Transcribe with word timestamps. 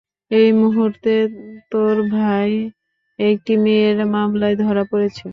এই 0.31 0.49
মুহুর্তে, 0.61 1.15
তোরর 1.71 1.99
ভাই 2.13 2.51
একটি 3.19 3.53
মেয়ের 3.63 3.97
মামলায় 4.13 4.55
ধরা 4.63 4.83
পড়েছে। 4.91 5.25